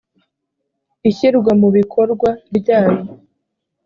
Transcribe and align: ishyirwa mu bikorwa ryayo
ishyirwa 1.09 1.51
mu 1.61 1.69
bikorwa 1.75 2.29
ryayo 2.57 3.01